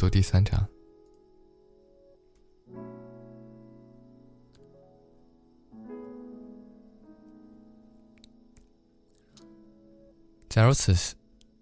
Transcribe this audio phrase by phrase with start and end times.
[0.00, 0.58] 读第三章。
[10.48, 11.14] 假如此时，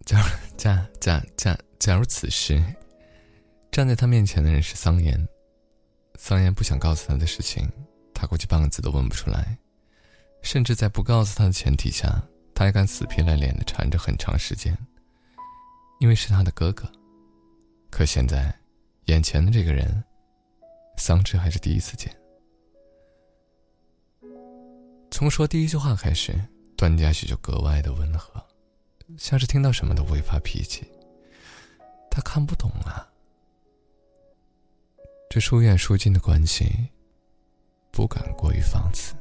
[0.07, 0.27] 假如
[0.57, 2.62] 假假假假如此时，
[3.73, 5.29] 站在他面前的人是桑延，
[6.14, 7.68] 桑延不想告诉他的事情，
[8.14, 9.59] 他估计半个字都问不出来，
[10.43, 12.23] 甚至在不告诉他的前提下，
[12.55, 14.79] 他还敢死皮赖脸的缠着很长时间，
[15.98, 16.89] 因为是他的哥哥。
[17.99, 18.54] 可现在，
[19.07, 20.04] 眼前的这个人，
[20.99, 22.17] 桑稚还是第一次见。
[25.11, 26.32] 从说第一句话开始，
[26.77, 28.41] 段嘉许就格外的温和。
[29.17, 30.89] 像是听到什么都不会发脾气。
[32.08, 33.03] 他看不懂啊，
[35.28, 36.91] 这疏远疏近的关系，
[37.91, 39.17] 不敢过于放肆。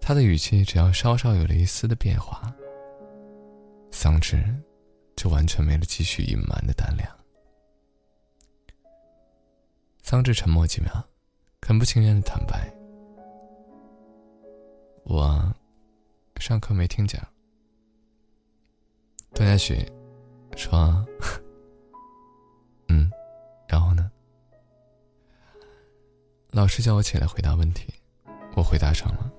[0.00, 2.52] 他的语气只要稍稍有了一丝的变化，
[3.92, 4.44] 桑稚
[5.14, 7.16] 就完全没了继续隐瞒的胆量。
[10.10, 11.04] 桑稚沉默几秒，
[11.60, 12.66] 很不情愿的坦白
[15.04, 15.54] ：“我
[16.40, 17.22] 上课没听讲。”
[19.36, 19.86] 段嘉许
[20.56, 21.06] 说
[22.88, 23.12] ：“嗯，
[23.68, 24.10] 然后呢？
[26.52, 27.92] 老师叫我起来回答问题，
[28.56, 29.30] 我回答上了。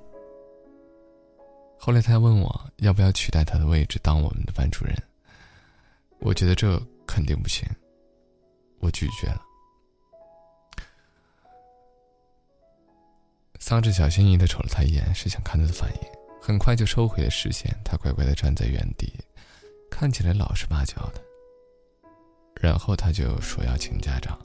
[1.79, 4.95] 后来他问我要不要取代他的位置当我们的班主任，
[6.19, 7.67] 我觉得这肯定不行，
[8.77, 9.45] 我拒绝了。”
[13.69, 16.01] 桑稚小心翼翼的瞅了他一眼，是想看他的反应，
[16.41, 17.71] 很快就收回了视线。
[17.85, 19.13] 他乖乖的站在原地。
[19.91, 21.21] 看起来老实巴交的，
[22.59, 24.35] 然后他就说要请家长。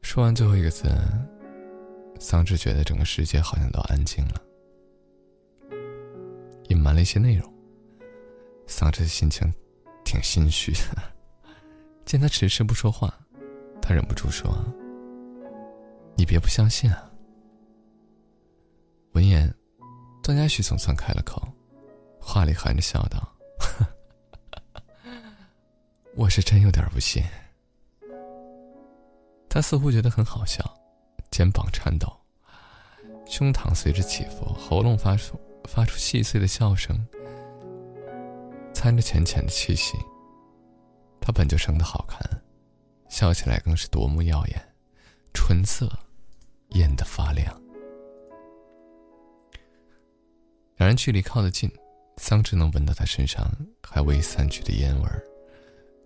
[0.00, 0.88] 说完最后一个字，
[2.18, 4.42] 桑稚觉得整个世界好像都安静了。
[6.68, 7.52] 隐瞒了一些内容，
[8.66, 9.52] 桑稚的心情
[10.06, 11.02] 挺心虚的。
[12.06, 13.12] 见他迟迟不说话，
[13.82, 14.50] 他忍不住说
[16.18, 17.08] ：“你别不相信啊。”
[19.14, 19.54] 闻言，
[20.20, 21.40] 段嘉许总算开了口。
[22.20, 23.36] 话里含着笑道
[26.16, 27.22] ：“我是真有点不信。”
[29.48, 30.62] 他似乎觉得很好笑，
[31.30, 32.12] 肩膀颤抖，
[33.24, 37.06] 胸膛随着起伏，喉咙发出发出细碎的笑声，
[38.74, 39.96] 掺着浅浅的气息。
[41.20, 42.20] 他本就生得好看，
[43.08, 44.74] 笑起来更是夺目耀眼，
[45.32, 45.90] 唇色
[46.70, 47.60] 艳得发亮。
[50.76, 51.70] 两人距离靠得近。
[52.20, 53.48] 桑稚能闻到他身上
[53.80, 55.22] 还未散去的烟味儿，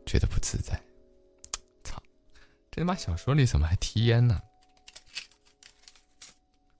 [0.04, 0.78] 觉得不自在。
[1.82, 1.96] 操，
[2.70, 4.38] 这他妈小说里怎么还提烟呢？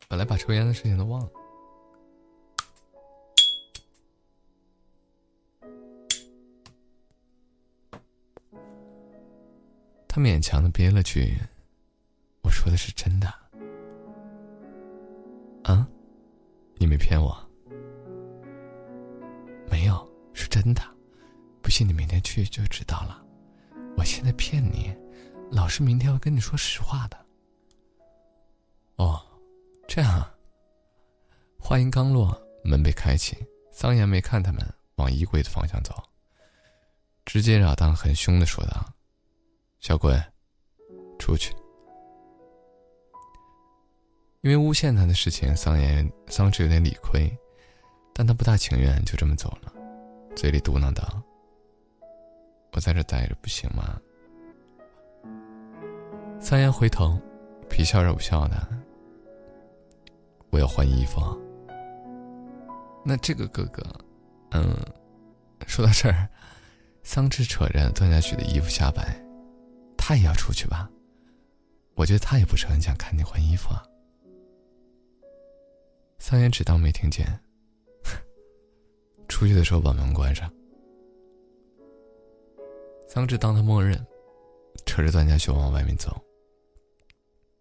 [0.06, 1.31] 本来把抽烟的事情都忘了。
[10.06, 11.38] 他勉强的憋了句
[12.44, 13.32] ：“我说的是真的。”
[15.65, 15.87] 啊，
[16.77, 17.37] 你没骗我。
[19.71, 20.83] 没有，是真的，
[21.62, 23.25] 不信你明天去就知道了。
[23.97, 24.95] 我现在骗你，
[25.51, 27.17] 老师明天会跟你说实话的。
[28.97, 29.21] 哦，
[29.87, 30.28] 这样。
[31.59, 33.37] 话音刚落，门被开启，
[33.71, 34.61] 桑岩没看他们，
[34.97, 35.95] 往衣柜的方向走，
[37.25, 38.84] 直截了当、很凶的说道
[39.78, 40.21] ：“小鬼，
[41.21, 41.55] 出去。”
[44.42, 47.30] 因为诬陷他的事情，桑延桑稚有点理亏，
[48.12, 49.72] 但他不大情愿就这么走了。
[50.34, 51.22] 嘴里嘟囔道
[52.75, 54.00] ：“我在这待着不行吗？”
[56.42, 57.16] 桑言回头，
[57.70, 58.56] 皮笑肉不笑的
[60.50, 61.20] ：“我要换衣服。”
[63.06, 63.80] 那这个哥哥，
[64.50, 64.76] 嗯，
[65.69, 66.28] 说到这儿，
[67.04, 69.16] 桑稚扯着段嘉许的衣服下摆
[69.97, 70.91] ：“他也要出去吧？
[71.94, 73.84] 我觉得他也不是很想看你换衣服啊。”
[76.22, 77.27] 桑言只当没听见。
[79.28, 80.49] 出去的时候把门关上。
[83.09, 83.98] 桑稚当他默认，
[84.86, 86.24] 扯着段嘉许往外面走。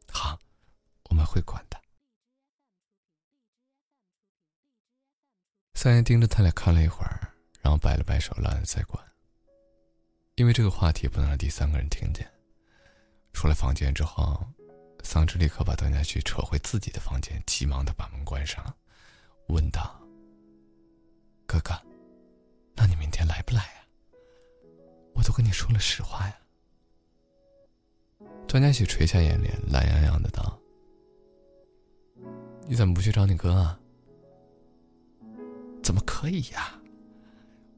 [0.07, 0.37] 好，
[1.09, 1.81] 我们会管的。
[5.73, 9.03] 三爷盯着他俩看了一会儿，然后摆了摆手，懒得再管。
[10.35, 12.31] 因为这个话题不能让第三个人听见。
[13.33, 14.45] 出了房间之后，
[15.13, 18.73] 桑稚立刻把段嘉许扯回自己的房间，急忙的把门关上，
[19.49, 20.01] 问道。
[21.45, 21.73] 哥哥，
[22.77, 23.85] 那你明天来不来呀？
[25.13, 26.35] 我都跟你说了实话呀。
[28.47, 30.57] 段嘉许垂下眼帘，懒洋洋的道
[32.65, 33.77] ：“你怎么不去找你哥啊？
[35.83, 36.79] 怎么可以呀？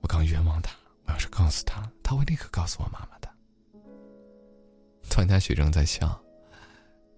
[0.02, 0.72] 我刚冤枉他，
[1.08, 3.28] 我要是告诉他，他会立刻告诉我妈妈的。
[5.10, 6.23] 段嘉许仍在笑，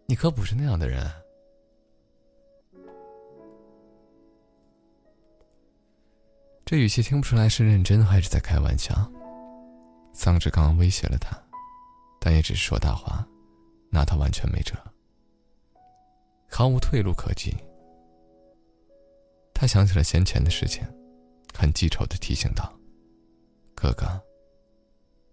[0.07, 1.11] 你可不是那样的人。
[6.63, 8.93] 这语气听不出来是认真还是在开玩笑。
[10.13, 11.37] 桑稚刚刚威胁了他，
[12.19, 13.27] 但也只是说大话，
[13.89, 14.75] 拿他完全没辙，
[16.49, 17.55] 毫无退路可及。
[19.53, 20.83] 他想起了先前的事情，
[21.53, 22.71] 很记仇的提醒道
[23.75, 24.05] ：“哥哥，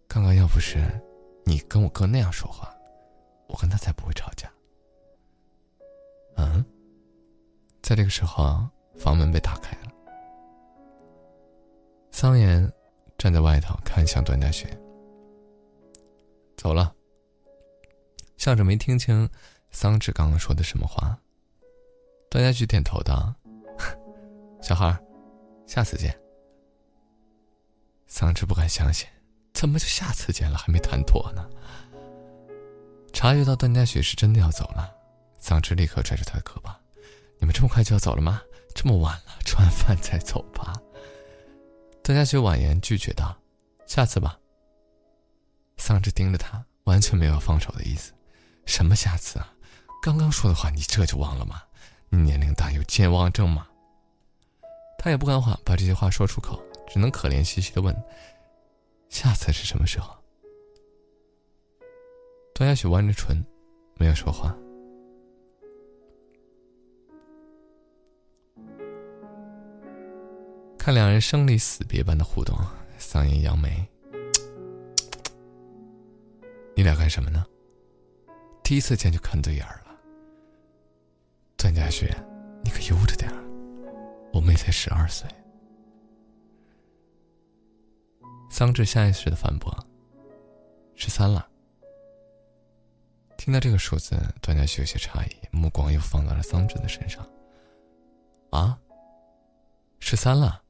[0.09, 0.79] 刚刚要不是
[1.45, 2.75] 你跟我哥那样说话，
[3.49, 4.51] 我跟他才不会吵架。”
[7.93, 8.67] 在这个时候，
[8.97, 9.93] 房门被打开了。
[12.11, 12.67] 桑延
[13.19, 14.67] 站在外头看向段嘉雪，
[16.57, 16.91] 走了。
[18.39, 19.29] 像是没听清
[19.73, 21.15] 桑稚刚刚说的什么话。
[22.31, 23.31] 段嘉许点头道
[24.63, 24.99] ：“小孩，
[25.67, 26.19] 下次见。”
[28.09, 29.07] 桑稚不敢相信，
[29.53, 31.47] 怎么就下次见了还没谈妥呢？
[33.13, 34.91] 察觉到段嘉许是真的要走了，
[35.39, 36.75] 桑稚立刻拽住他的胳膊
[37.43, 38.41] ：“你们这么快就要走了吗？
[38.73, 40.81] 这么晚了，吃完饭再走吧。”
[42.01, 43.37] 段嘉许婉言拒绝道
[43.85, 44.39] ：“下次吧。”
[45.77, 48.13] 桑稚盯着他，完全没有放手的意思。
[48.65, 49.53] 什么下次啊？
[50.01, 51.61] 刚刚说的话你这就忘了吗？
[52.11, 53.67] 你年龄大有健忘症吗？
[54.97, 57.93] 他也不敢话把这些话说出口，只能可怜兮兮的问
[59.11, 60.15] ：“下次是什么时候？”
[62.55, 63.45] 段嘉许弯着唇，
[63.97, 64.57] 没有说话。
[70.85, 72.59] 看两人生离死别般的互动，
[72.99, 73.89] 桑延扬眉
[76.75, 77.47] ：“你俩干什么呢？
[78.65, 79.97] 第一次见就看对眼了。”
[81.57, 82.13] 段嘉雪，
[82.65, 83.31] 你可悠着点，
[84.33, 85.31] 我妹才十二岁。
[88.51, 89.73] 桑稚下意识的反驳
[90.97, 91.49] ：“十三了。”
[93.39, 97.25] 听到这个数字，段嘉雪有些诧异，目光又放到了桑稚的身上。
[98.51, 98.77] “啊，
[100.01, 100.61] 十三了。”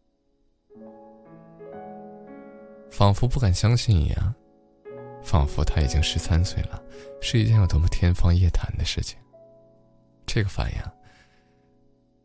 [2.93, 4.35] 仿佛不敢相信一样，
[5.25, 6.81] 仿佛他已经十三岁了，
[7.23, 9.19] 是一件有多么天方夜谭的事情。
[10.27, 10.79] 这个反应，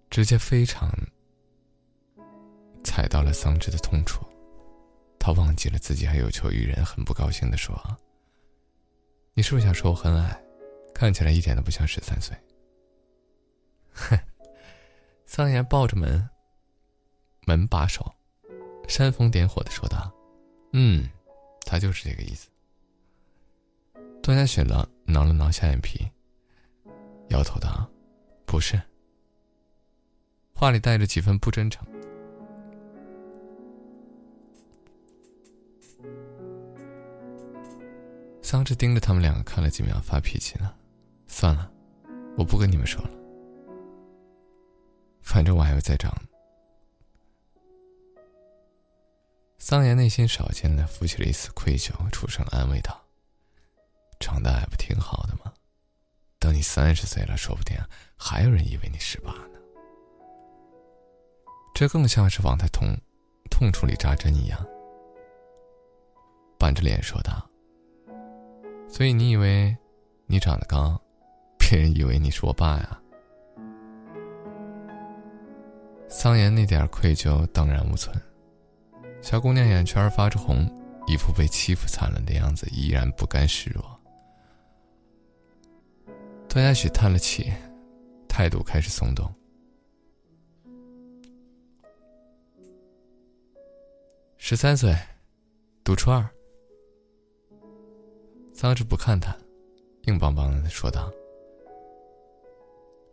[0.09, 0.91] 直接非常
[2.83, 4.25] 踩到了桑稚的痛处，
[5.17, 7.73] 他忘记了自己还有求于人，很不高兴的说
[9.33, 10.37] ：“你是不是想说我很矮，
[10.93, 12.35] 看起来一点都不像十三岁？”
[13.95, 14.19] 哼，
[15.25, 16.29] 桑言抱着门，
[17.45, 18.13] 门把手，
[18.89, 20.13] 煽风点火的说道。
[20.79, 21.09] 嗯，
[21.61, 22.47] 他就是这个意思。
[24.21, 26.07] 段嘉雪了挠了挠下眼皮，
[27.29, 27.89] 摇头道
[28.45, 28.79] ：“不是。”
[30.53, 31.83] 话里带着几分不真诚。
[38.43, 40.77] 桑稚盯着他们两个看了几秒，发脾气了
[41.25, 41.71] ：“算了，
[42.37, 43.09] 我不跟你们说了，
[45.21, 46.15] 反正我还要再长。”
[49.69, 53.03] 桑言内心少见的浮起了一丝愧疚，出声安慰道
[54.17, 55.51] ：“长得还不挺好的吗？
[56.39, 57.75] 等你三十岁了，说不定
[58.15, 59.59] 还有人以为你十八呢。”
[61.75, 62.95] 这更像是往他痛
[63.51, 64.57] 痛处里扎针一样，
[66.57, 67.45] 板着脸说道
[68.87, 69.75] ：“所以你以为
[70.27, 70.97] 你长得高，
[71.57, 73.01] 别人以为你是我爸呀？”
[76.07, 78.15] 桑言那点愧疚荡然无存。
[79.27, 80.65] 小姑娘眼圈发着红，
[81.05, 83.83] 一副被欺负惨了的样子，依然不甘示弱。
[86.47, 87.51] 段嘉许叹了气，
[88.29, 89.29] 态度开始松动。
[94.37, 94.95] 十三岁，
[95.83, 96.25] 读初二。
[98.53, 99.35] 桑稚不看他，
[100.03, 101.11] 硬邦邦的说道：“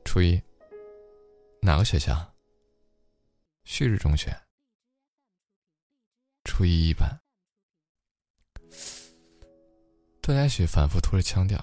[0.06, 0.40] 初一，
[1.60, 2.16] 哪个学校？
[3.64, 4.32] 旭日中学。”
[6.56, 7.20] 初一一班，
[10.22, 11.58] 段嘉许反复拖着腔调。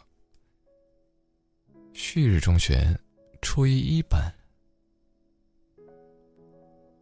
[1.93, 2.99] 旭日中学，
[3.41, 4.21] 初一一班。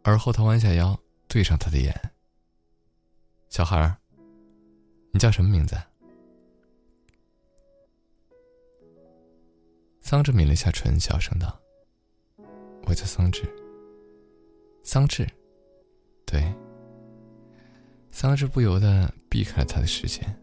[0.04, 1.92] 而后他弯下腰，对上他的眼。
[3.48, 3.96] 小孩儿，
[5.10, 5.76] 你叫什么名字？
[10.00, 11.60] 桑稚抿了下唇，小声道
[12.86, 13.50] ：“我叫桑稚。”
[14.84, 15.28] 桑稚，
[18.20, 20.38] 桑稚不由得避开了他的视线。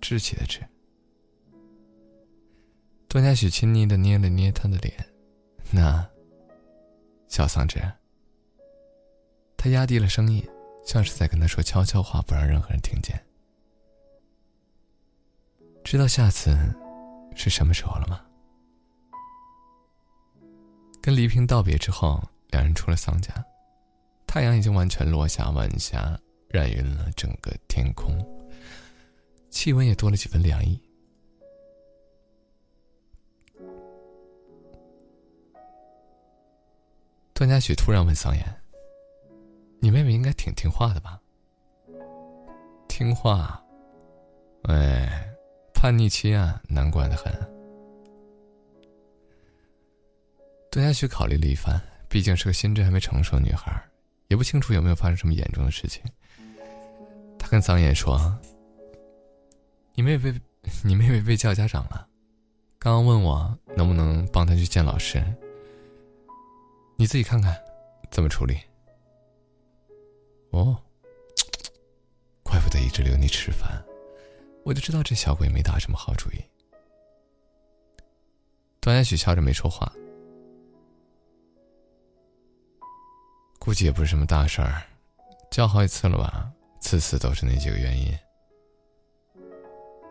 [0.00, 0.60] 稚气的稚。
[3.06, 4.92] 段嘉许亲昵的捏了捏他的脸，
[5.70, 6.04] 那，
[7.28, 7.80] 小桑稚。
[9.56, 10.44] 他压低了声音，
[10.84, 13.16] 像是在跟他说悄悄话，不让任何人听见。
[15.84, 16.58] 知道下次
[17.36, 18.20] 是什么时候了吗？
[21.00, 23.32] 跟黎平道别之后，两人出了桑家，
[24.26, 28.18] 太阳已经完全落下，晚霞染晕了整个天空，
[29.50, 30.80] 气温也多了几分凉意。
[37.34, 38.44] 段嘉许突然问桑言
[39.78, 41.20] ：“你妹妹应该挺听话的吧？”
[42.88, 43.62] 听话，
[44.62, 45.28] 哎，
[45.74, 47.30] 叛逆期啊，难管的很。
[50.70, 53.70] 段嘉许考虑了一番，毕竟是个心智还没成熟的女孩，
[54.28, 56.02] 也不清楚有没有发生什么严重的事情。
[57.46, 58.36] 他跟桑言说
[59.94, 60.34] ：“你妹妹，
[60.82, 62.08] 你妹妹被叫家长了，
[62.76, 65.24] 刚刚问我能不能帮她去见老师。”
[66.98, 67.56] 你自己看看，
[68.10, 68.58] 怎么处理？
[70.50, 70.76] 哦，
[72.42, 73.80] 怪不得一直留你吃饭，
[74.64, 76.40] 我就知道这小鬼没打什么好主意。
[78.80, 79.92] 段嘉许笑着没说话，
[83.60, 84.82] 估计也不是什么大事儿，
[85.48, 86.52] 叫好几次了吧，
[86.86, 88.16] 次次都是那几个原因。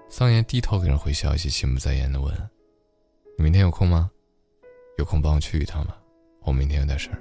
[0.10, 2.36] 桑延低头给人回消息，心不在焉的问
[3.40, 4.12] ：“你明天有空吗？
[4.98, 5.98] 有空帮我去一趟吧。”
[6.44, 7.18] 我明天有点事儿，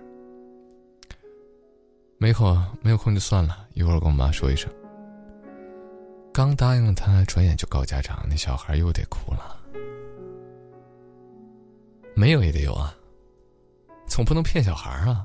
[2.18, 4.68] 没空没有空就算了，一会儿跟我妈说一声。
[6.32, 9.56] 刚答应了他，转眼就告家长，那小孩又得哭了。
[12.16, 12.92] 没有也得有啊，
[14.08, 15.24] 总不能骗小孩啊。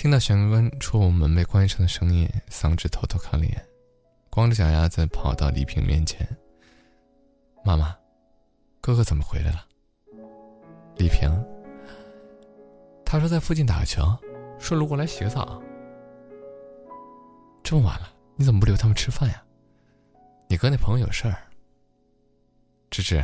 [0.00, 3.66] 听到玄关处门被关上的声音，桑稚偷偷看了眼，
[4.30, 6.26] 光着脚丫子跑到李平面前。
[7.62, 7.94] 妈妈，
[8.80, 9.62] 哥哥怎么回来了？
[10.96, 11.30] 李平，
[13.04, 14.02] 他说在附近打个球，
[14.58, 15.62] 顺路过来洗个澡。
[17.62, 19.44] 这么晚了，你怎么不留他们吃饭呀？
[20.48, 21.36] 你哥那朋友有事儿。
[22.88, 23.22] 芝芝，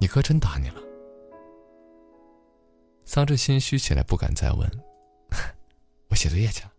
[0.00, 0.80] 你哥真打你了？
[3.04, 4.66] 桑稚心虚起来，不敢再问。
[6.12, 6.70] 我写作业去了。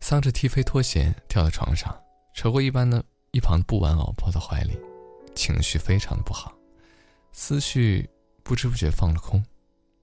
[0.00, 1.94] 桑稚踢飞拖鞋，跳到床上，
[2.32, 4.78] 扯过一般的一旁布玩偶抱到怀里，
[5.34, 6.56] 情绪非常的不好，
[7.30, 8.08] 思绪
[8.42, 9.44] 不知不觉放了空，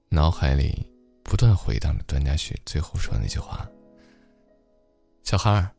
[0.10, 0.86] 脑海里
[1.24, 3.68] 不断回荡着段嘉许最后说的那句话
[5.26, 5.72] ：“小孩儿，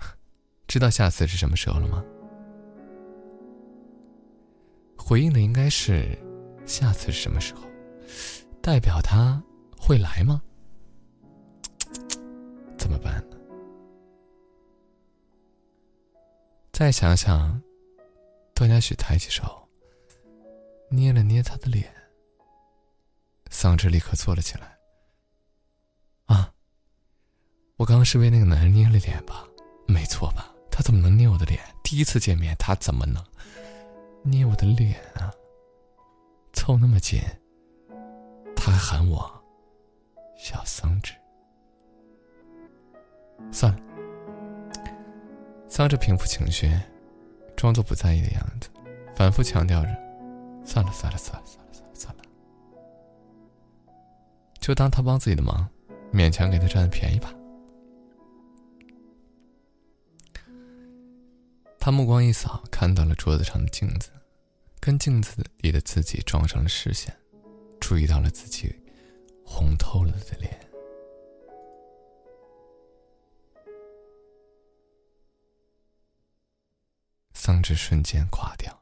[0.66, 2.02] 知道下次是什么时候了吗？”
[4.96, 6.18] 回应的应该是
[6.64, 7.64] ：“下次是什么时候？”
[8.60, 9.42] 代表他
[9.78, 10.42] 会来吗？
[12.76, 13.36] 怎么办呢？
[16.72, 17.60] 再想想，
[18.54, 19.68] 段嘉许抬起手，
[20.88, 21.92] 捏了捏他的脸。
[23.50, 24.78] 桑稚立刻坐了起来。
[26.26, 26.52] 啊，
[27.76, 29.46] 我刚刚是为那个男人捏了脸吧？
[29.86, 30.54] 没错吧？
[30.70, 31.60] 他怎么能捏我的脸？
[31.82, 33.22] 第一次见面，他怎么能
[34.22, 35.32] 捏我的脸啊？
[36.52, 37.20] 凑那么近。
[38.62, 39.42] 他还喊我
[40.36, 41.14] “小桑稚”，
[43.50, 43.80] 算了。
[45.66, 46.70] 桑稚平复情绪，
[47.56, 48.68] 装作不在意的样子，
[49.16, 49.88] 反复强调着
[50.62, 52.22] ：“算了，算了，算了，算了，算了，算了。”
[54.60, 55.66] 就当他帮自己的忙，
[56.12, 57.32] 勉强给他占了便宜吧。
[61.78, 64.10] 他目光一扫，看到了桌子上的镜子，
[64.80, 67.16] 跟镜子里的自己撞上了视线。
[67.90, 68.72] 注意到了自己
[69.44, 70.70] 红透了的脸，
[77.32, 78.80] 桑稚瞬间垮掉。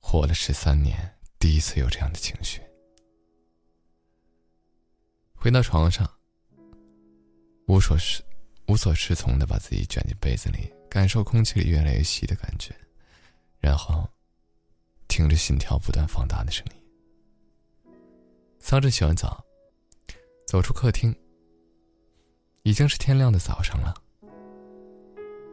[0.00, 2.62] 活了十三年，第一次有这样的情绪。
[5.34, 6.10] 回到床上，
[7.66, 8.24] 无所适
[8.68, 12.74] 无所适从的把自己卷进被子里，感受空气里越来越稀的感觉，
[13.58, 14.08] 然后
[15.08, 16.77] 听着心跳不断放大的声音。
[18.68, 19.42] 桑稚洗完澡，
[20.46, 21.10] 走出客厅。
[22.64, 23.94] 已经是天亮的早上了。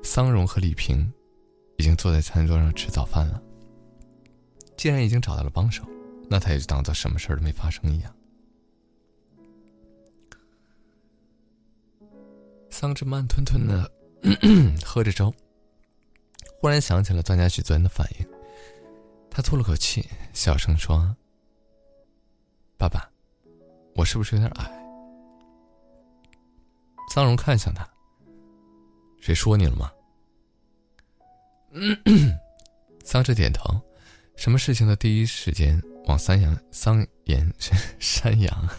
[0.03, 1.09] 桑荣和李平
[1.77, 3.41] 已经坐在餐桌上吃早饭了。
[4.75, 5.85] 既然已经找到了帮手，
[6.29, 8.13] 那他也就当做什么事儿都没发生一样。
[12.69, 13.89] 桑稚慢吞吞的
[14.83, 15.33] 喝着粥，
[16.59, 18.27] 忽然想起了段嘉许昨天的反应，
[19.29, 21.15] 他吐了口气，小声说。
[22.77, 23.09] 爸爸，
[23.95, 24.69] 我是不是有点矮？
[27.13, 27.87] 桑荣看向他，
[29.21, 29.91] 谁说你了吗？
[33.03, 33.79] 桑稚点头，
[34.35, 38.69] 什么事情都第一时间往桑阳桑岩山 山羊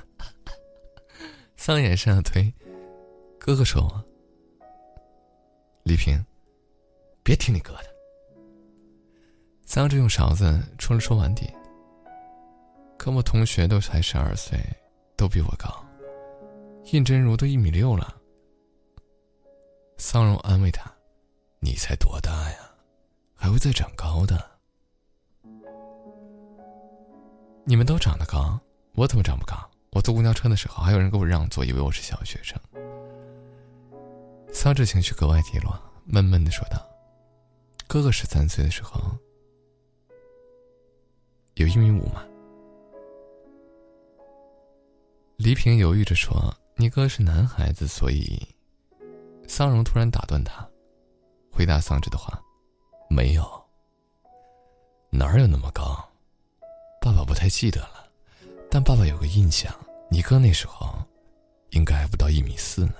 [1.56, 2.52] 桑岩身上推。
[3.38, 4.04] 哥哥说我，
[5.84, 6.22] 李平，
[7.22, 7.86] 别听你哥的。
[9.64, 11.48] 桑稚用勺子戳了戳碗底。
[13.06, 14.58] 跟我同学都才十二岁，
[15.16, 15.70] 都比我高，
[16.86, 18.12] 印真如都一米六了。
[19.96, 20.92] 桑荣安慰他
[21.62, 22.58] ：“你才多大呀？”
[23.32, 24.44] 还会再长高的。
[27.64, 28.58] 你们都长得高，
[28.94, 29.54] 我怎么长不高？
[29.92, 32.58] 我坐公交车的时候，还有人给我让座，以为我是小学生。
[34.52, 36.84] 桑稚情绪格外低落，闷闷的说道
[37.86, 39.00] ：“哥哥十三岁的时候，
[41.54, 42.26] 有一米五吗？”
[45.46, 48.36] 黎平犹豫着说：“你哥是男孩子，所以……”
[49.46, 50.68] 桑荣突然打断他，
[51.52, 52.42] 回答桑稚的话。
[53.08, 53.48] 没有，
[55.08, 56.04] 哪有那么高？
[57.00, 58.08] 爸爸不太记得了，
[58.68, 59.72] 但爸爸有个印象，
[60.10, 60.92] 你哥那时候
[61.70, 62.94] 应该还不到一米四呢。